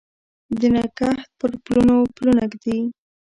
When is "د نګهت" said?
0.59-1.29